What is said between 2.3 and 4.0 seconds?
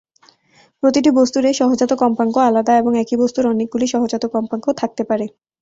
আলাদা এবং একই বস্তুর অনেকগুলি